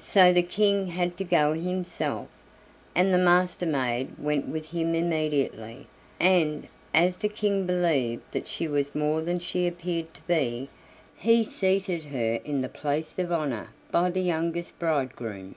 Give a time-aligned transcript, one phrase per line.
[0.00, 2.26] So the King had to go himself,
[2.96, 5.86] and the Master maid went with him immediately,
[6.18, 10.68] and, as the King believed that she was more than she appeared to be,
[11.16, 15.54] he seated her in the place of honor by the youngest bridegroom.